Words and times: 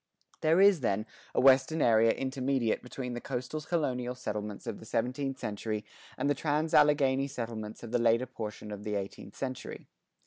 There 0.41 0.59
is, 0.59 0.79
then, 0.79 1.05
a 1.35 1.39
western 1.39 1.79
area 1.79 2.09
intermediate 2.09 2.81
between 2.81 3.13
the 3.13 3.21
coastal 3.21 3.61
colonial 3.61 4.15
settlements 4.15 4.65
of 4.65 4.79
the 4.79 4.85
seventeenth 4.87 5.37
century 5.37 5.85
and 6.17 6.27
the 6.27 6.33
trans 6.33 6.73
Alleghany 6.73 7.27
settlements 7.27 7.83
of 7.83 7.91
the 7.91 7.99
latter 8.01 8.25
portion 8.25 8.71
of 8.71 8.83
the 8.83 8.95
eighteenth 8.95 9.35
century. 9.35 9.85